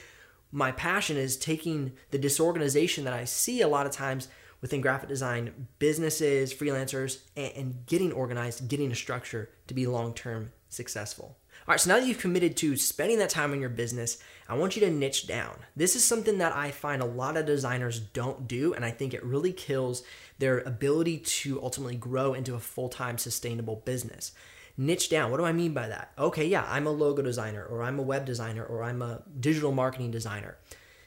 my 0.51 0.71
passion 0.71 1.17
is 1.17 1.37
taking 1.37 1.93
the 2.09 2.17
disorganization 2.17 3.05
that 3.05 3.13
I 3.13 3.25
see 3.25 3.61
a 3.61 3.67
lot 3.67 3.85
of 3.85 3.91
times 3.91 4.27
within 4.59 4.81
graphic 4.81 5.09
design 5.09 5.67
businesses, 5.79 6.53
freelancers, 6.53 7.19
and, 7.35 7.85
getting 7.85 8.11
organized, 8.11 8.67
getting 8.67 8.91
a 8.91 8.95
structure 8.95 9.49
to 9.67 9.73
be 9.73 9.87
long 9.87 10.13
term 10.13 10.51
successful. 10.69 11.37
All 11.67 11.73
right, 11.73 11.79
so 11.79 11.91
now 11.91 11.99
that 11.99 12.07
you've 12.07 12.17
committed 12.17 12.57
to 12.57 12.75
spending 12.75 13.19
that 13.19 13.29
time 13.29 13.51
on 13.51 13.59
your 13.59 13.69
business, 13.69 14.17
I 14.49 14.55
want 14.55 14.75
you 14.75 14.79
to 14.81 14.89
niche 14.89 15.27
down. 15.27 15.57
This 15.75 15.95
is 15.95 16.03
something 16.03 16.39
that 16.39 16.55
I 16.55 16.71
find 16.71 17.03
a 17.03 17.05
lot 17.05 17.37
of 17.37 17.45
designers 17.45 17.99
don't 17.99 18.47
do, 18.47 18.73
and 18.73 18.83
I 18.83 18.89
think 18.89 19.13
it 19.13 19.23
really 19.23 19.53
kills 19.53 20.01
their 20.39 20.61
ability 20.61 21.19
to 21.19 21.61
ultimately 21.61 21.95
grow 21.95 22.33
into 22.33 22.55
a 22.55 22.59
full 22.59 22.89
time 22.89 23.19
sustainable 23.19 23.75
business. 23.85 24.31
Niche 24.75 25.11
down. 25.11 25.29
What 25.29 25.37
do 25.37 25.45
I 25.45 25.51
mean 25.51 25.71
by 25.71 25.87
that? 25.87 26.13
Okay, 26.17 26.47
yeah, 26.47 26.65
I'm 26.67 26.87
a 26.87 26.91
logo 26.91 27.21
designer, 27.21 27.63
or 27.63 27.83
I'm 27.83 27.99
a 27.99 28.03
web 28.03 28.25
designer, 28.25 28.65
or 28.65 28.81
I'm 28.81 29.03
a 29.03 29.21
digital 29.39 29.71
marketing 29.71 30.09
designer. 30.09 30.57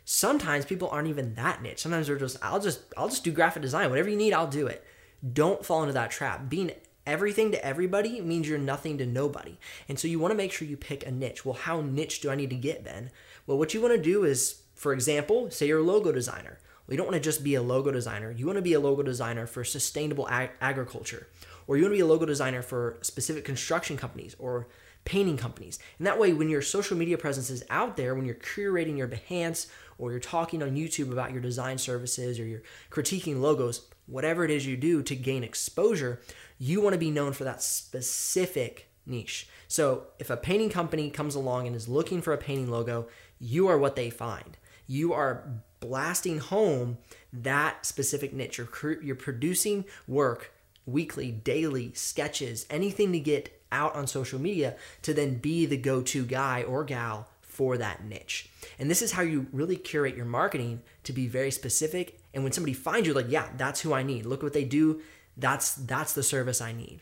Sometimes 0.05 0.65
people 0.65 0.89
aren't 0.89 1.09
even 1.09 1.35
that 1.35 1.62
niche. 1.62 1.81
Sometimes 1.81 2.07
they're 2.07 2.17
just, 2.17 2.37
I'll 2.41 2.61
just, 2.61 2.81
I'll 2.97 3.09
just 3.09 3.25
do 3.25 3.33
graphic 3.33 3.62
design. 3.62 3.91
Whatever 3.91 4.09
you 4.09 4.17
need, 4.17 4.33
I'll 4.33 4.47
do 4.47 4.69
it. 4.69 4.85
Don't 5.33 5.67
fall 5.67 5.83
into 5.83 5.95
that 5.95 6.12
trap. 6.12 6.49
Being 6.49 6.71
everything 7.06 7.51
to 7.53 7.65
everybody 7.65 8.21
means 8.21 8.49
you're 8.49 8.59
nothing 8.59 8.99
to 8.99 9.06
nobody. 9.06 9.59
And 9.89 9.99
so 9.99 10.09
you 10.09 10.19
want 10.19 10.33
to 10.33 10.37
make 10.37 10.53
sure 10.53 10.67
you 10.67 10.77
pick 10.77 11.06
a 11.06 11.11
niche. 11.11 11.45
Well, 11.45 11.55
how 11.55 11.81
niche 11.81 12.21
do 12.21 12.31
I 12.31 12.35
need 12.35 12.51
to 12.51 12.56
get 12.56 12.85
then? 12.85 13.11
Well, 13.47 13.59
what 13.59 13.75
you 13.75 13.81
want 13.81 13.95
to 13.95 14.03
do 14.03 14.25
is, 14.25 14.62
for 14.75 14.93
example, 14.93 15.51
say 15.51 15.67
you're 15.67 15.81
a 15.81 15.83
logo 15.83 16.12
designer. 16.12 16.59
Well, 16.87 16.95
you 16.95 16.97
don't 16.97 17.06
want 17.06 17.17
to 17.17 17.21
just 17.21 17.45
be 17.45 17.55
a 17.55 17.62
logo 17.62 17.91
designer. 17.91 18.31
You 18.31 18.47
want 18.47 18.56
to 18.56 18.62
be 18.62 18.75
a 18.75 18.81
logo 18.81 19.03
designer 19.03 19.47
for 19.47 19.65
sustainable 19.65 20.29
ag- 20.29 20.51
agriculture, 20.61 21.29
or 21.67 21.77
you 21.77 21.83
want 21.83 21.93
to 21.93 21.97
be 21.97 22.03
a 22.03 22.06
logo 22.06 22.27
designer 22.27 22.62
for 22.62 22.99
specific 23.01 23.45
construction 23.45 23.97
companies 23.97 24.37
or 24.39 24.67
painting 25.05 25.37
companies. 25.37 25.79
And 25.99 26.07
that 26.07 26.19
way, 26.19 26.33
when 26.33 26.49
your 26.49 26.62
social 26.62 26.97
media 26.97 27.19
presence 27.19 27.50
is 27.50 27.65
out 27.71 27.97
there, 27.97 28.15
when 28.15 28.25
you're 28.25 28.35
curating 28.35 28.97
your 28.97 29.09
Behance 29.09 29.67
or 29.99 30.11
you're 30.11 30.21
talking 30.21 30.62
on 30.62 30.77
YouTube 30.77 31.12
about 31.12 31.33
your 31.33 31.41
design 31.41 31.79
services 31.79 32.39
or 32.39 32.45
you're 32.45 32.62
critiquing 32.91 33.41
logos, 33.41 33.87
whatever 34.06 34.45
it 34.45 34.51
is 34.51 34.67
you 34.67 34.77
do 34.77 35.03
to 35.03 35.17
gain 35.17 35.45
exposure, 35.45 36.21
you 36.59 36.81
want 36.81 36.95
to 36.95 36.99
be 36.99 37.11
known 37.11 37.33
for 37.33 37.45
that 37.45 37.62
specific 37.62 38.89
niche. 39.06 39.49
So 39.69 40.09
if 40.19 40.31
a 40.31 40.37
painting 40.37 40.71
company 40.71 41.11
comes 41.11 41.35
along 41.35 41.67
and 41.67 41.77
is 41.77 41.89
looking 41.89 42.23
for 42.23 42.33
a 42.33 42.39
painting 42.39 42.71
logo, 42.71 43.09
you 43.39 43.69
are 43.69 43.79
what 43.79 43.97
they 43.97 44.11
find. 44.11 44.56
You 44.87 45.12
are 45.12 45.45
blasting 45.81 46.39
home 46.39 46.99
that 47.33 47.85
specific 47.85 48.33
niche. 48.33 48.59
You're, 48.59 49.03
you're 49.03 49.17
producing 49.17 49.85
work 50.07 50.53
weekly, 50.87 51.31
daily, 51.31 51.93
sketches, 51.95 52.67
anything 52.71 53.12
to 53.12 53.19
get 53.19 53.61
out 53.73 53.95
on 53.95 54.07
social 54.07 54.41
media 54.41 54.77
to 55.03 55.12
then 55.12 55.35
be 55.35 55.67
the 55.67 55.77
go 55.77 56.00
to 56.03 56.25
guy 56.25 56.62
or 56.62 56.85
gal 56.85 57.29
for 57.41 57.77
that 57.79 58.05
niche. 58.05 58.49
And 58.79 58.91
this 58.91 59.03
is 59.03 59.12
how 59.12 59.23
you 59.23 59.47
really 59.53 59.77
curate 59.77 60.17
your 60.17 60.27
marketing 60.27 60.83
to 61.05 61.12
be 61.12 61.26
very 61.26 61.50
specific. 61.50 62.21
And 62.35 62.43
when 62.43 62.53
somebody 62.53 62.75
finds 62.75 63.07
you, 63.07 63.14
like, 63.14 63.31
yeah, 63.31 63.49
that's 63.57 63.81
who 63.81 63.95
I 63.95 64.03
need. 64.03 64.26
Look 64.26 64.43
what 64.43 64.53
they 64.53 64.64
do. 64.64 65.00
That's 65.37 65.75
that's 65.75 66.12
the 66.12 66.23
service 66.23 66.61
I 66.61 66.73
need. 66.73 67.00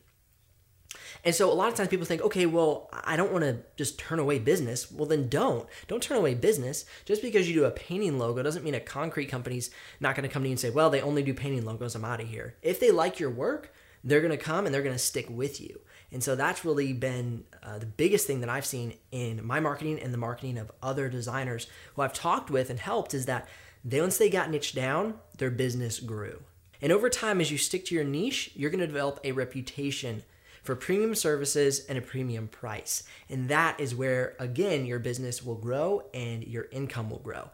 And 1.24 1.34
so 1.34 1.50
a 1.50 1.54
lot 1.54 1.68
of 1.68 1.74
times 1.74 1.88
people 1.88 2.06
think, 2.06 2.22
okay, 2.22 2.46
well, 2.46 2.90
I 2.92 3.16
don't 3.16 3.32
want 3.32 3.44
to 3.44 3.58
just 3.76 3.98
turn 3.98 4.18
away 4.18 4.38
business. 4.38 4.90
Well, 4.90 5.06
then 5.06 5.28
don't. 5.28 5.68
Don't 5.86 6.02
turn 6.02 6.18
away 6.18 6.34
business. 6.34 6.84
Just 7.04 7.22
because 7.22 7.48
you 7.48 7.54
do 7.54 7.64
a 7.64 7.70
painting 7.70 8.18
logo 8.18 8.42
doesn't 8.42 8.64
mean 8.64 8.74
a 8.74 8.80
concrete 8.80 9.26
company's 9.26 9.70
not 10.00 10.16
going 10.16 10.28
to 10.28 10.32
come 10.32 10.42
to 10.42 10.48
you 10.48 10.52
and 10.52 10.60
say, 10.60 10.70
well, 10.70 10.90
they 10.90 11.00
only 11.00 11.22
do 11.22 11.32
painting 11.32 11.64
logos. 11.64 11.94
I'm 11.94 12.04
out 12.04 12.20
of 12.20 12.28
here. 12.28 12.56
If 12.60 12.80
they 12.80 12.90
like 12.90 13.20
your 13.20 13.30
work, 13.30 13.71
they're 14.04 14.20
going 14.20 14.36
to 14.36 14.36
come 14.36 14.66
and 14.66 14.74
they're 14.74 14.82
going 14.82 14.94
to 14.94 14.98
stick 14.98 15.26
with 15.28 15.60
you. 15.60 15.80
And 16.10 16.22
so 16.22 16.34
that's 16.34 16.64
really 16.64 16.92
been 16.92 17.44
uh, 17.62 17.78
the 17.78 17.86
biggest 17.86 18.26
thing 18.26 18.40
that 18.40 18.50
I've 18.50 18.66
seen 18.66 18.94
in 19.10 19.44
my 19.44 19.60
marketing 19.60 19.98
and 19.98 20.12
the 20.12 20.18
marketing 20.18 20.58
of 20.58 20.70
other 20.82 21.08
designers 21.08 21.66
who 21.94 22.02
I've 22.02 22.12
talked 22.12 22.50
with 22.50 22.68
and 22.68 22.78
helped 22.78 23.14
is 23.14 23.26
that 23.26 23.48
they, 23.84 24.00
once 24.00 24.18
they 24.18 24.28
got 24.28 24.50
niched 24.50 24.74
down, 24.74 25.14
their 25.38 25.50
business 25.50 26.00
grew. 26.00 26.42
And 26.82 26.92
over 26.92 27.08
time, 27.08 27.40
as 27.40 27.50
you 27.50 27.58
stick 27.58 27.84
to 27.86 27.94
your 27.94 28.04
niche, 28.04 28.50
you're 28.54 28.70
going 28.70 28.80
to 28.80 28.86
develop 28.86 29.20
a 29.24 29.32
reputation 29.32 30.22
for 30.62 30.76
premium 30.76 31.14
services 31.14 31.86
and 31.86 31.96
a 31.96 32.02
premium 32.02 32.48
price. 32.48 33.04
And 33.28 33.48
that 33.48 33.80
is 33.80 33.94
where, 33.94 34.36
again, 34.38 34.86
your 34.86 34.98
business 34.98 35.42
will 35.42 35.56
grow 35.56 36.04
and 36.12 36.44
your 36.44 36.66
income 36.70 37.10
will 37.10 37.18
grow. 37.18 37.50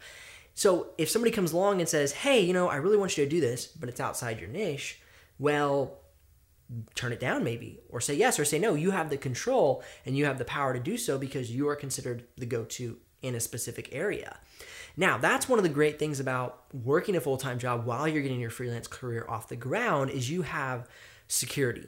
So 0.55 0.89
if 0.99 1.09
somebody 1.09 1.31
comes 1.31 1.53
along 1.53 1.81
and 1.81 1.89
says, 1.89 2.13
hey, 2.13 2.41
you 2.41 2.53
know, 2.53 2.69
I 2.69 2.77
really 2.77 2.97
want 2.97 3.17
you 3.17 3.25
to 3.25 3.31
do 3.31 3.41
this, 3.41 3.67
but 3.67 3.89
it's 3.89 4.01
outside 4.01 4.41
your 4.41 4.49
niche, 4.49 5.01
well, 5.39 5.99
turn 6.95 7.13
it 7.13 7.21
down 7.21 7.45
maybe, 7.45 7.81
or 7.89 8.01
say 8.01 8.15
yes, 8.15 8.39
or 8.39 8.45
say 8.45 8.59
no. 8.59 8.75
You 8.75 8.91
have 8.91 9.11
the 9.11 9.17
control 9.17 9.83
and 10.05 10.17
you 10.17 10.27
have 10.27 10.39
the 10.39 10.45
power 10.45 10.73
to 10.73 10.81
do 10.81 10.97
so 10.97 11.19
because 11.19 11.51
you 11.51 11.69
are 11.69 11.77
considered 11.77 12.25
the 12.37 12.47
go 12.47 12.65
to 12.65 12.99
in 13.23 13.35
a 13.35 13.41
specific 13.41 13.89
area. 13.93 14.39
Now, 14.97 15.17
that's 15.17 15.49
one 15.49 15.59
of 15.59 15.63
the 15.63 15.69
great 15.69 15.99
things 15.99 16.19
about 16.21 16.65
working 16.75 17.17
a 17.17 17.21
full-time 17.21 17.59
job 17.59 17.87
while 17.87 18.09
you're 18.09 18.23
getting 18.23 18.41
your 18.41 18.51
freelance 18.51 18.89
career 18.89 19.25
off 19.29 19.49
the 19.49 19.57
ground 19.57 20.11
is 20.11 20.31
you 20.31 20.43
have 20.43 20.89
security. 21.29 21.87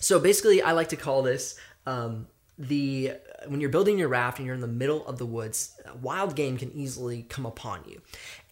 So 0.00 0.20
basically, 0.20 0.60
I 0.60 0.72
like 0.72 0.90
to 0.90 0.96
call 0.96 1.22
this 1.22 1.58
um, 1.86 2.26
the 2.58 3.12
when 3.46 3.60
you're 3.60 3.70
building 3.70 3.98
your 3.98 4.08
raft 4.08 4.38
and 4.38 4.46
you're 4.46 4.54
in 4.54 4.60
the 4.60 4.66
middle 4.66 5.06
of 5.06 5.18
the 5.18 5.26
woods, 5.26 5.80
wild 6.00 6.36
game 6.36 6.56
can 6.56 6.70
easily 6.72 7.22
come 7.22 7.46
upon 7.46 7.84
you. 7.88 8.00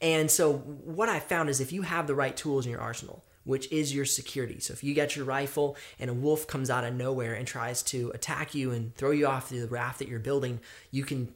And 0.00 0.30
so 0.30 0.54
what 0.54 1.08
I 1.08 1.20
found 1.20 1.48
is 1.48 1.60
if 1.60 1.72
you 1.72 1.82
have 1.82 2.06
the 2.06 2.14
right 2.14 2.36
tools 2.36 2.66
in 2.66 2.72
your 2.72 2.80
arsenal, 2.80 3.24
which 3.44 3.70
is 3.72 3.94
your 3.94 4.04
security. 4.04 4.60
So 4.60 4.72
if 4.72 4.84
you 4.84 4.94
get 4.94 5.16
your 5.16 5.24
rifle 5.24 5.76
and 5.98 6.10
a 6.10 6.14
wolf 6.14 6.46
comes 6.46 6.70
out 6.70 6.84
of 6.84 6.94
nowhere 6.94 7.34
and 7.34 7.46
tries 7.46 7.82
to 7.84 8.10
attack 8.14 8.54
you 8.54 8.70
and 8.70 8.94
throw 8.94 9.10
you 9.10 9.26
off 9.26 9.48
the 9.48 9.66
raft 9.66 9.98
that 9.98 10.08
you're 10.08 10.18
building, 10.18 10.60
you 10.90 11.04
can 11.04 11.32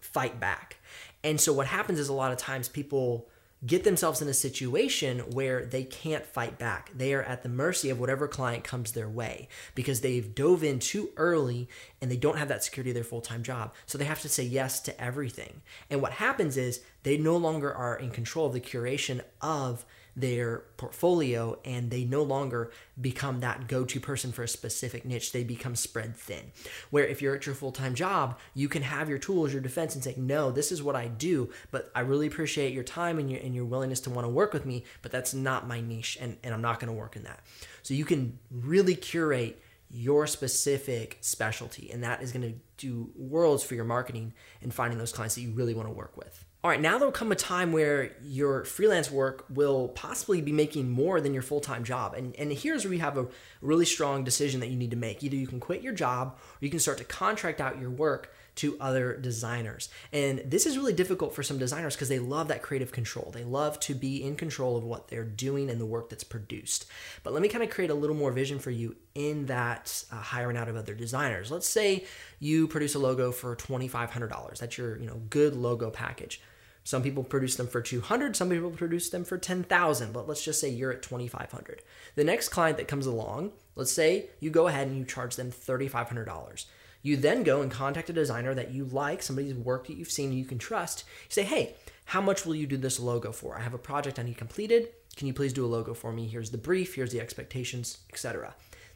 fight 0.00 0.38
back. 0.40 0.78
And 1.24 1.40
so 1.40 1.52
what 1.52 1.66
happens 1.66 1.98
is 1.98 2.08
a 2.08 2.12
lot 2.12 2.32
of 2.32 2.38
times 2.38 2.68
people 2.68 3.28
get 3.64 3.84
themselves 3.84 4.20
in 4.20 4.28
a 4.28 4.34
situation 4.34 5.20
where 5.20 5.64
they 5.64 5.84
can't 5.84 6.26
fight 6.26 6.58
back. 6.58 6.90
They 6.96 7.14
are 7.14 7.22
at 7.22 7.44
the 7.44 7.48
mercy 7.48 7.90
of 7.90 8.00
whatever 8.00 8.26
client 8.26 8.64
comes 8.64 8.92
their 8.92 9.08
way 9.08 9.48
because 9.76 10.00
they've 10.00 10.34
dove 10.34 10.64
in 10.64 10.80
too 10.80 11.10
early 11.16 11.68
and 12.02 12.10
they 12.10 12.16
don't 12.16 12.36
have 12.36 12.48
that 12.48 12.64
security 12.64 12.90
of 12.90 12.94
their 12.94 13.04
full 13.04 13.20
time 13.20 13.42
job. 13.42 13.72
So 13.86 13.96
they 13.96 14.04
have 14.04 14.20
to 14.22 14.28
say 14.28 14.42
yes 14.42 14.80
to 14.80 15.00
everything. 15.00 15.62
And 15.88 16.02
what 16.02 16.12
happens 16.12 16.56
is 16.56 16.82
they 17.04 17.16
no 17.16 17.36
longer 17.36 17.72
are 17.72 17.96
in 17.96 18.10
control 18.10 18.46
of 18.46 18.52
the 18.52 18.60
curation 18.60 19.22
of 19.40 19.86
their 20.14 20.64
portfolio 20.76 21.58
and 21.64 21.90
they 21.90 22.04
no 22.04 22.22
longer 22.22 22.70
become 23.00 23.40
that 23.40 23.66
go 23.66 23.84
to 23.84 23.98
person 23.98 24.30
for 24.30 24.42
a 24.42 24.48
specific 24.48 25.04
niche. 25.04 25.32
They 25.32 25.44
become 25.44 25.74
spread 25.74 26.16
thin. 26.16 26.52
Where 26.90 27.06
if 27.06 27.22
you're 27.22 27.36
at 27.36 27.46
your 27.46 27.54
full 27.54 27.72
time 27.72 27.94
job, 27.94 28.38
you 28.52 28.68
can 28.68 28.82
have 28.82 29.08
your 29.08 29.18
tools, 29.18 29.52
your 29.52 29.62
defense, 29.62 29.94
and 29.94 30.04
say, 30.04 30.14
no, 30.18 30.50
this 30.50 30.70
is 30.70 30.82
what 30.82 30.96
I 30.96 31.06
do, 31.06 31.50
but 31.70 31.90
I 31.94 32.00
really 32.00 32.26
appreciate 32.26 32.74
your 32.74 32.84
time 32.84 33.18
and 33.18 33.30
your, 33.30 33.40
and 33.40 33.54
your 33.54 33.64
willingness 33.64 34.00
to 34.00 34.10
want 34.10 34.26
to 34.26 34.28
work 34.28 34.52
with 34.52 34.66
me, 34.66 34.84
but 35.00 35.12
that's 35.12 35.32
not 35.32 35.66
my 35.66 35.80
niche 35.80 36.18
and, 36.20 36.36
and 36.42 36.52
I'm 36.52 36.62
not 36.62 36.78
going 36.80 36.92
to 36.92 36.98
work 36.98 37.16
in 37.16 37.22
that. 37.22 37.40
So 37.82 37.94
you 37.94 38.04
can 38.04 38.38
really 38.50 38.96
curate 38.96 39.62
your 39.92 40.26
specific 40.26 41.18
specialty, 41.20 41.90
and 41.92 42.02
that 42.02 42.22
is 42.22 42.32
going 42.32 42.42
to 42.42 42.54
do 42.78 43.10
worlds 43.14 43.62
for 43.62 43.74
your 43.74 43.84
marketing 43.84 44.32
and 44.62 44.72
finding 44.72 44.98
those 44.98 45.12
clients 45.12 45.34
that 45.34 45.42
you 45.42 45.52
really 45.52 45.74
want 45.74 45.86
to 45.86 45.94
work 45.94 46.16
with. 46.16 46.44
All 46.64 46.70
right, 46.70 46.80
now 46.80 46.96
there'll 46.96 47.12
come 47.12 47.32
a 47.32 47.36
time 47.36 47.72
where 47.72 48.12
your 48.22 48.64
freelance 48.64 49.10
work 49.10 49.44
will 49.50 49.88
possibly 49.88 50.40
be 50.40 50.52
making 50.52 50.88
more 50.88 51.20
than 51.20 51.34
your 51.34 51.42
full 51.42 51.60
time 51.60 51.82
job. 51.82 52.14
And, 52.14 52.36
and 52.36 52.52
here's 52.52 52.84
where 52.84 52.94
you 52.94 53.00
have 53.00 53.18
a 53.18 53.26
really 53.60 53.84
strong 53.84 54.22
decision 54.22 54.60
that 54.60 54.68
you 54.68 54.76
need 54.76 54.92
to 54.92 54.96
make. 54.96 55.24
Either 55.24 55.34
you 55.34 55.48
can 55.48 55.58
quit 55.58 55.82
your 55.82 55.92
job 55.92 56.38
or 56.38 56.64
you 56.64 56.70
can 56.70 56.78
start 56.78 56.98
to 56.98 57.04
contract 57.04 57.60
out 57.60 57.80
your 57.80 57.90
work 57.90 58.32
to 58.54 58.76
other 58.80 59.16
designers. 59.16 59.88
And 60.12 60.42
this 60.44 60.66
is 60.66 60.76
really 60.76 60.92
difficult 60.92 61.34
for 61.34 61.42
some 61.42 61.58
designers 61.58 61.94
because 61.94 62.08
they 62.08 62.18
love 62.18 62.48
that 62.48 62.62
creative 62.62 62.92
control. 62.92 63.30
They 63.32 63.44
love 63.44 63.80
to 63.80 63.94
be 63.94 64.22
in 64.22 64.36
control 64.36 64.76
of 64.76 64.84
what 64.84 65.08
they're 65.08 65.24
doing 65.24 65.70
and 65.70 65.80
the 65.80 65.86
work 65.86 66.10
that's 66.10 66.24
produced. 66.24 66.86
But 67.22 67.32
let 67.32 67.42
me 67.42 67.48
kind 67.48 67.64
of 67.64 67.70
create 67.70 67.90
a 67.90 67.94
little 67.94 68.16
more 68.16 68.30
vision 68.30 68.58
for 68.58 68.70
you 68.70 68.96
in 69.14 69.46
that 69.46 70.04
uh, 70.12 70.16
hiring 70.16 70.56
out 70.56 70.68
of 70.68 70.76
other 70.76 70.94
designers. 70.94 71.50
Let's 71.50 71.68
say 71.68 72.04
you 72.40 72.68
produce 72.68 72.94
a 72.94 72.98
logo 72.98 73.32
for 73.32 73.56
$2,500. 73.56 74.58
That's 74.58 74.76
your 74.76 74.98
you 74.98 75.06
know 75.06 75.22
good 75.30 75.56
logo 75.56 75.90
package. 75.90 76.40
Some 76.84 77.02
people 77.02 77.22
produce 77.22 77.54
them 77.54 77.68
for 77.68 77.80
200, 77.80 78.34
some 78.34 78.50
people 78.50 78.70
produce 78.70 79.08
them 79.10 79.24
for 79.24 79.38
10,000, 79.38 80.12
but 80.12 80.26
let's 80.26 80.44
just 80.44 80.60
say 80.60 80.68
you're 80.68 80.92
at 80.92 81.02
2,500. 81.02 81.80
The 82.16 82.24
next 82.24 82.48
client 82.48 82.76
that 82.78 82.88
comes 82.88 83.06
along, 83.06 83.52
let's 83.76 83.92
say 83.92 84.30
you 84.40 84.50
go 84.50 84.66
ahead 84.66 84.88
and 84.88 84.98
you 84.98 85.04
charge 85.04 85.36
them 85.36 85.52
$3,500. 85.52 86.64
You 87.02 87.16
then 87.16 87.42
go 87.42 87.62
and 87.62 87.70
contact 87.70 88.10
a 88.10 88.12
designer 88.12 88.54
that 88.54 88.72
you 88.72 88.84
like, 88.84 89.22
somebody's 89.22 89.54
work 89.54 89.86
that 89.86 89.96
you've 89.96 90.10
seen 90.10 90.32
you 90.32 90.44
can 90.44 90.58
trust. 90.58 91.04
You 91.28 91.34
say, 91.34 91.42
hey, 91.42 91.74
how 92.06 92.20
much 92.20 92.46
will 92.46 92.54
you 92.54 92.66
do 92.66 92.76
this 92.76 93.00
logo 93.00 93.32
for? 93.32 93.58
I 93.58 93.62
have 93.62 93.74
a 93.74 93.78
project 93.78 94.18
I 94.18 94.22
need 94.22 94.36
completed. 94.36 94.88
Can 95.16 95.26
you 95.26 95.34
please 95.34 95.52
do 95.52 95.64
a 95.64 95.66
logo 95.66 95.94
for 95.94 96.12
me? 96.12 96.26
Here's 96.26 96.50
the 96.50 96.58
brief, 96.58 96.94
here's 96.94 97.12
the 97.12 97.20
expectations, 97.20 97.98
etc. 98.10 98.54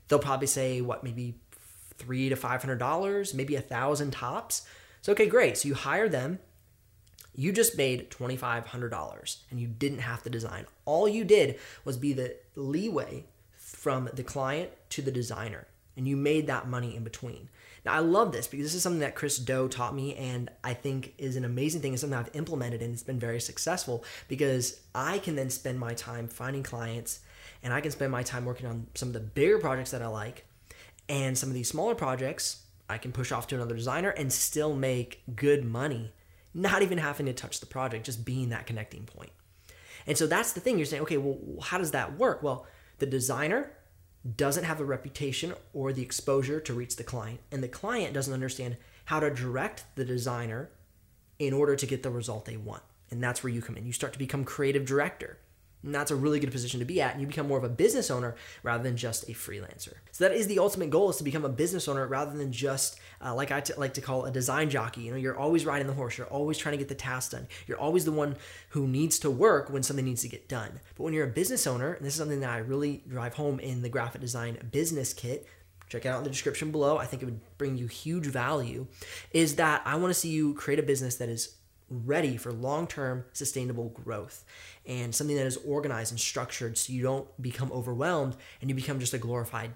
They'll 0.09 0.19
probably 0.19 0.47
say, 0.47 0.81
what, 0.81 1.05
maybe 1.05 1.35
three 1.99 2.29
to 2.29 2.37
five 2.37 2.63
hundred 2.63 2.79
dollars, 2.79 3.35
maybe 3.35 3.57
a 3.57 3.61
thousand 3.61 4.13
tops. 4.13 4.67
So 5.03 5.13
okay, 5.13 5.27
great. 5.27 5.59
So 5.59 5.69
you 5.69 5.75
hire 5.75 6.09
them 6.09 6.39
you 7.37 7.53
just 7.53 7.77
made 7.77 8.11
$2,500 8.11 9.37
and 9.51 9.61
you 9.61 9.69
didn't 9.69 9.99
have 9.99 10.23
to 10.23 10.31
design. 10.31 10.67
All 10.87 11.07
you 11.07 11.25
did 11.25 11.59
was 11.85 11.99
be 11.99 12.15
the 12.15 12.37
leeway 12.55 13.27
from 13.59 14.09
the 14.15 14.23
client 14.23 14.71
to 14.91 15.03
the 15.03 15.11
designer, 15.11 15.67
and 15.97 16.09
you 16.09 16.17
made 16.17 16.47
that 16.47 16.69
money 16.69 16.97
in 16.97 17.05
between. 17.05 17.51
Now, 17.87 17.95
I 17.95 18.01
love 18.01 18.33
this 18.33 18.49
because 18.49 18.67
this 18.67 18.75
is 18.75 18.83
something 18.83 19.01
that 19.01 19.15
Chris 19.15 19.39
Do 19.39 19.69
taught 19.69 19.95
me, 19.95 20.15
and 20.17 20.51
I 20.65 20.75
think 20.75 21.15
is 21.19 21.37
an 21.37 21.45
amazing 21.45 21.81
thing. 21.81 21.93
It's 21.93 22.03
something 22.03 22.19
I've 22.19 22.35
implemented, 22.35 22.83
and 22.83 22.93
it's 22.93 23.05
been 23.05 23.21
very 23.21 23.41
successful 23.41 24.05
because 24.29 24.81
I 24.95 25.19
can 25.19 25.37
then 25.37 25.51
spend 25.51 25.79
my 25.79 25.95
time 25.95 26.27
finding 26.27 26.65
clients, 26.65 27.21
and 27.63 27.73
I 27.73 27.81
can 27.81 27.93
spend 27.93 28.13
my 28.13 28.25
time 28.25 28.45
working 28.45 28.67
on 28.67 28.89
some 28.95 29.09
of 29.09 29.13
the 29.13 29.21
bigger 29.21 29.59
projects 29.59 29.93
that 29.93 30.03
I 30.03 30.09
like, 30.09 30.45
and 31.09 31.39
some 31.39 31.49
of 31.49 31.55
these 31.55 31.69
smaller 31.69 31.95
projects 31.95 32.65
I 32.91 32.99
can 32.99 33.13
push 33.13 33.31
off 33.31 33.47
to 33.49 33.55
another 33.55 33.77
designer 33.77 34.11
and 34.11 34.33
still 34.33 34.75
make 34.75 35.23
good 35.35 35.65
money 35.65 36.13
not 36.57 36.81
even 36.81 36.97
having 36.97 37.27
to 37.27 37.35
touch 37.35 37.61
the 37.61 37.67
project, 37.67 38.07
just 38.07 38.25
being 38.25 38.49
that 38.49 38.67
connecting 38.67 39.05
point. 39.05 39.31
And 40.07 40.17
so 40.17 40.27
that's 40.27 40.55
the 40.55 40.61
thing. 40.61 40.79
You're 40.79 40.87
saying, 40.87 41.03
okay, 41.03 41.19
well, 41.19 41.39
how 41.63 41.77
does 41.77 41.91
that 41.91 42.19
work? 42.19 42.43
Well, 42.43 42.67
the 42.99 43.07
designer 43.07 43.73
doesn't 44.35 44.65
have 44.65 44.79
the 44.79 44.85
reputation 44.85 45.55
or 45.73 45.93
the 45.93 46.03
exposure 46.03 46.59
to 46.61 46.75
reach 46.75 46.97
the 46.97 47.05
client, 47.05 47.41
and 47.53 47.63
the 47.63 47.69
client 47.69 48.15
doesn't 48.15 48.35
understand 48.35 48.77
how 49.07 49.21
to 49.21 49.31
direct 49.31 49.85
the 49.95 50.05
designer 50.05 50.71
in 51.39 51.53
order 51.53 51.77
to 51.77 51.87
get 51.87 52.03
the 52.03 52.11
result 52.11 52.45
they 52.45 52.57
want. 52.57 52.83
And 53.11 53.23
that's 53.23 53.43
where 53.43 53.53
you 53.53 53.63
come 53.63 53.77
in. 53.77 53.87
You 53.87 53.93
start 53.93 54.13
to 54.15 54.19
become 54.19 54.45
creative 54.45 54.85
director. 54.85 55.39
And 55.87 55.95
that's 55.95 56.11
a 56.11 56.17
really 56.17 56.41
good 56.41 56.51
position 56.51 56.81
to 56.81 56.85
be 56.85 57.01
at. 57.01 57.13
And 57.13 57.21
you 57.21 57.27
become 57.27 57.49
more 57.49 57.57
of 57.57 57.65
a 57.65 57.69
business 57.69 58.11
owner 58.11 58.35
rather 58.63 58.83
than 58.83 58.97
just 58.97 59.29
a 59.29 59.33
freelancer. 59.33 59.95
So 60.13 60.25
that 60.25 60.35
is 60.35 60.49
the 60.49 60.59
ultimate 60.59 60.91
goal 60.91 61.09
is 61.11 61.17
to 61.17 61.25
become 61.25 61.45
a 61.45 61.49
business 61.49 61.89
owner 61.89 62.07
rather 62.07 62.37
than 62.37 62.53
just 62.53 62.99
uh, 63.25 63.35
like 63.35 63.53
I 63.53 63.61
t- 63.61 63.73
like 63.77 63.95
to 63.95 64.01
call 64.01 64.27
a 64.27 64.31
design 64.31 64.69
jockey. 64.69 65.03
You 65.03 65.13
know, 65.13 65.17
you're 65.17 65.39
always 65.39 65.65
riding 65.65 65.87
the 65.87 65.95
horse. 65.95 66.19
You're 66.19 66.27
always 66.27 66.59
trying 66.59 66.73
to 66.73 66.79
get 66.79 66.89
the 66.89 66.95
task 66.95 67.31
done. 67.31 67.47
You're 67.67 67.79
always 67.79 68.05
the 68.05 68.13
one 68.13 68.37
who 68.71 68.87
needs 68.87 69.19
to 69.21 69.31
work 69.31 69.71
when 69.71 69.83
something 69.83 70.05
needs 70.05 70.23
to 70.23 70.29
get 70.29 70.49
done. 70.49 70.81
But 70.97 71.05
when 71.05 71.15
you're 71.15 71.27
a 71.27 71.31
business 71.31 71.67
owner, 71.67 71.93
and 71.93 72.05
this 72.05 72.15
is 72.15 72.19
something 72.19 72.41
that 72.41 72.51
I 72.51 72.59
really 72.59 73.05
drive 73.09 73.35
home 73.35 73.61
in 73.61 73.83
the 73.83 73.89
graphic 73.89 74.21
design 74.21 74.59
business 74.73 75.15
kit, 75.15 75.47
check 75.89 76.05
it 76.05 76.09
out 76.09 76.19
in 76.19 76.25
the 76.25 76.31
description 76.31 76.73
below. 76.73 76.99
I 76.99 77.07
think 77.07 77.23
it 77.23 77.27
would 77.27 77.59
bring 77.59 77.79
you 77.79 77.87
huge 77.87 78.27
value. 78.27 78.89
Is 79.31 79.55
that 79.57 79.83
I 79.85 79.95
want 79.97 80.13
to 80.13 80.19
see 80.19 80.31
you 80.31 80.55
create 80.55 80.81
a 80.81 80.83
business 80.83 81.17
that 81.17 81.29
is 81.29 81.57
ready 81.89 82.37
for 82.37 82.53
long 82.53 82.87
term 82.87 83.25
sustainable 83.33 83.91
growth 83.91 84.45
and 84.87 85.15
something 85.15 85.37
that 85.37 85.47
is 85.47 85.57
organized 85.59 86.13
and 86.13 86.21
structured 86.21 86.77
so 86.77 86.93
you 86.93 87.03
don't 87.03 87.41
become 87.41 87.71
overwhelmed 87.73 88.37
and 88.61 88.69
you 88.69 88.75
become 88.75 88.99
just 88.99 89.15
a 89.15 89.19
glorified 89.19 89.73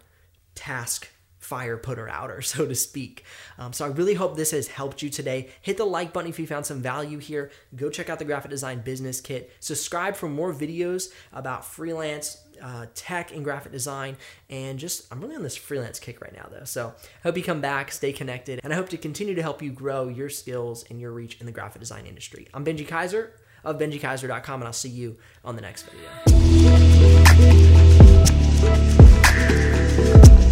task 0.54 1.08
fire 1.40 1.76
putter 1.76 2.08
outer, 2.08 2.40
so 2.42 2.66
to 2.66 2.74
speak. 2.74 3.24
Um, 3.58 3.72
so 3.72 3.84
I 3.84 3.88
really 3.88 4.14
hope 4.14 4.36
this 4.36 4.52
has 4.52 4.68
helped 4.68 5.02
you 5.02 5.10
today. 5.10 5.48
Hit 5.60 5.76
the 5.76 5.84
like 5.84 6.12
button 6.12 6.30
if 6.30 6.38
you 6.38 6.46
found 6.46 6.66
some 6.66 6.80
value 6.80 7.18
here. 7.18 7.50
Go 7.74 7.90
check 7.90 8.08
out 8.08 8.18
the 8.18 8.24
Graphic 8.24 8.50
Design 8.50 8.80
Business 8.80 9.20
Kit. 9.20 9.52
Subscribe 9.60 10.14
for 10.14 10.28
more 10.28 10.54
videos 10.54 11.10
about 11.32 11.64
freelance 11.64 12.38
uh, 12.62 12.86
tech 12.94 13.32
and 13.32 13.42
graphic 13.42 13.72
design. 13.72 14.16
And 14.50 14.78
just, 14.78 15.10
I'm 15.12 15.20
really 15.20 15.34
on 15.34 15.42
this 15.42 15.56
freelance 15.56 15.98
kick 15.98 16.20
right 16.20 16.32
now, 16.32 16.46
though. 16.50 16.64
So 16.64 16.88
I 16.88 17.22
hope 17.22 17.36
you 17.36 17.42
come 17.42 17.60
back, 17.60 17.90
stay 17.90 18.12
connected, 18.12 18.60
and 18.62 18.72
I 18.72 18.76
hope 18.76 18.90
to 18.90 18.98
continue 18.98 19.34
to 19.34 19.42
help 19.42 19.62
you 19.62 19.72
grow 19.72 20.08
your 20.08 20.28
skills 20.28 20.84
and 20.90 21.00
your 21.00 21.12
reach 21.12 21.40
in 21.40 21.46
the 21.46 21.52
graphic 21.52 21.80
design 21.80 22.06
industry. 22.06 22.48
I'm 22.52 22.64
Ben 22.64 22.76
G 22.76 22.84
Kaiser 22.84 23.32
of 23.64 23.78
BenGKaiser.com, 23.78 24.60
and 24.60 24.66
I'll 24.66 24.72
see 24.72 24.88
you 24.88 25.16
on 25.44 25.56
the 25.56 25.62
next 25.62 25.86
video. 30.22 30.49